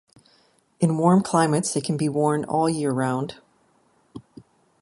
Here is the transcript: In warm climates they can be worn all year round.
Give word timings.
In 0.79 0.97
warm 0.97 1.21
climates 1.21 1.75
they 1.75 1.79
can 1.81 1.95
be 1.95 2.09
worn 2.09 2.43
all 2.45 2.67
year 2.67 2.89
round. 2.89 3.35